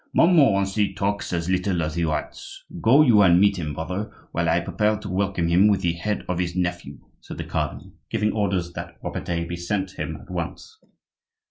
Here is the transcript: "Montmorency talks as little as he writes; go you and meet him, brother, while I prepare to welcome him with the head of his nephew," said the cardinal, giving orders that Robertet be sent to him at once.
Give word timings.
"Montmorency 0.15 0.95
talks 0.95 1.31
as 1.31 1.47
little 1.47 1.83
as 1.83 1.93
he 1.93 2.03
writes; 2.03 2.63
go 2.81 3.03
you 3.03 3.21
and 3.21 3.39
meet 3.39 3.57
him, 3.59 3.75
brother, 3.75 4.11
while 4.31 4.49
I 4.49 4.59
prepare 4.59 4.97
to 4.97 5.07
welcome 5.09 5.47
him 5.47 5.67
with 5.67 5.81
the 5.81 5.93
head 5.93 6.25
of 6.27 6.39
his 6.39 6.55
nephew," 6.55 6.97
said 7.19 7.37
the 7.37 7.43
cardinal, 7.43 7.93
giving 8.09 8.31
orders 8.31 8.73
that 8.73 8.97
Robertet 9.03 9.47
be 9.47 9.57
sent 9.57 9.89
to 9.89 9.97
him 9.97 10.15
at 10.19 10.31
once. 10.31 10.79